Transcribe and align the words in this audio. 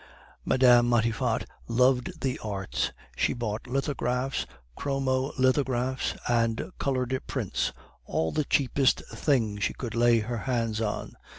Mme. 0.45 0.81
Matifat 0.83 1.45
loved 1.67 2.21
the 2.21 2.39
arts; 2.39 2.91
she 3.15 3.33
bought 3.33 3.67
lithographs, 3.67 4.47
chromo 4.75 5.31
lithographs, 5.37 6.15
and 6.27 6.71
colored 6.79 7.21
prints, 7.27 7.71
all 8.05 8.31
the 8.31 8.43
cheapest 8.45 9.03
things 9.13 9.63
she 9.63 9.75
could 9.75 9.93
lay 9.93 10.17
her 10.17 10.37
hands 10.49 10.81
on. 10.81 11.13